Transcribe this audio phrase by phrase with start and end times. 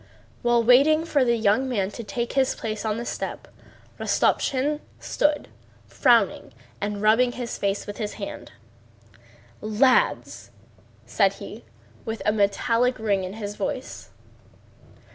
[0.41, 3.47] While waiting for the young man to take his place on the step
[3.99, 5.47] Rostopchín stood
[5.85, 8.51] frowning and rubbing his face with his hand.
[9.61, 10.49] "Lads!"
[11.05, 11.65] said he,
[12.03, 14.09] with a metallic ring in his voice.